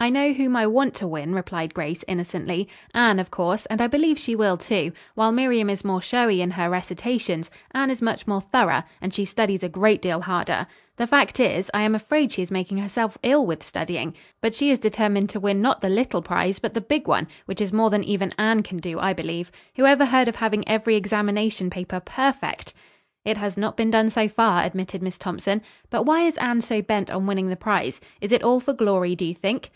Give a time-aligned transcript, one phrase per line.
[0.00, 2.68] "I know whom I want to win," replied Grace innocently.
[2.94, 4.92] "Anne, of course, and I believe she will, too.
[5.16, 9.24] While Miriam is more showy in her recitations, Anne is much more thorough, and she
[9.24, 10.68] studies a great deal harder.
[10.98, 14.14] The fact is, I am afraid she is making herself ill with studying.
[14.40, 17.60] But she is determined to win not the little prize, but the big one, which
[17.60, 19.50] is more than even Anne can do, I believe.
[19.74, 22.72] Whoever heard of having every examination paper perfect?"
[23.24, 25.60] "It has not been done so far," admitted Miss Thompson,
[25.90, 28.00] "but why is Anne so bent on winning the prize?
[28.20, 29.70] Is it all for glory, do you think?"